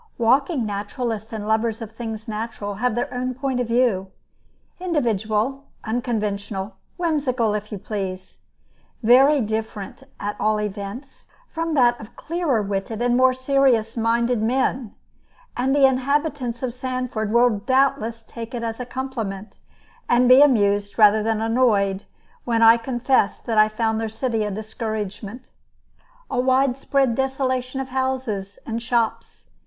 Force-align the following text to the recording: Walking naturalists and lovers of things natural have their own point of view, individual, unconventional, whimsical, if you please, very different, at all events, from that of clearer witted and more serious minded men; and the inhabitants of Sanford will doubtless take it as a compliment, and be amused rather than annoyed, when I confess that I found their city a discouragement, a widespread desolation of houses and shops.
Walking 0.17 0.65
naturalists 0.65 1.31
and 1.31 1.47
lovers 1.47 1.79
of 1.79 1.91
things 1.91 2.27
natural 2.27 2.73
have 2.73 2.95
their 2.95 3.13
own 3.13 3.35
point 3.35 3.59
of 3.59 3.67
view, 3.67 4.07
individual, 4.79 5.65
unconventional, 5.83 6.73
whimsical, 6.97 7.53
if 7.53 7.71
you 7.71 7.77
please, 7.77 8.39
very 9.03 9.41
different, 9.41 10.01
at 10.19 10.35
all 10.39 10.59
events, 10.59 11.27
from 11.51 11.75
that 11.75 11.99
of 11.99 12.15
clearer 12.15 12.63
witted 12.63 12.99
and 12.99 13.15
more 13.15 13.35
serious 13.35 13.95
minded 13.95 14.41
men; 14.41 14.95
and 15.55 15.75
the 15.75 15.85
inhabitants 15.85 16.63
of 16.63 16.73
Sanford 16.73 17.31
will 17.31 17.59
doubtless 17.59 18.23
take 18.23 18.55
it 18.55 18.63
as 18.63 18.79
a 18.79 18.87
compliment, 18.87 19.59
and 20.09 20.27
be 20.27 20.41
amused 20.41 20.97
rather 20.97 21.21
than 21.21 21.41
annoyed, 21.41 22.05
when 22.43 22.63
I 22.63 22.77
confess 22.77 23.37
that 23.37 23.59
I 23.59 23.69
found 23.69 24.01
their 24.01 24.09
city 24.09 24.43
a 24.45 24.49
discouragement, 24.49 25.51
a 26.27 26.39
widespread 26.39 27.13
desolation 27.13 27.79
of 27.79 27.89
houses 27.89 28.57
and 28.65 28.81
shops. 28.81 29.49